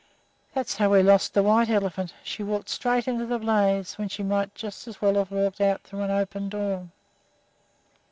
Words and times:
That's 0.55 0.77
how 0.77 0.89
we 0.89 1.03
lost 1.03 1.35
the 1.35 1.43
white 1.43 1.69
elephant. 1.69 2.11
She 2.23 2.41
walked 2.41 2.69
straight 2.69 3.07
into 3.07 3.27
the 3.27 3.37
blaze, 3.37 3.99
when 3.99 4.09
she 4.09 4.23
might 4.23 4.55
just 4.55 4.87
as 4.87 4.99
well 4.99 5.13
have 5.13 5.29
walked 5.29 5.61
out 5.61 5.81
through 5.83 6.07
the 6.07 6.15
open 6.17 6.49
door." 6.49 6.89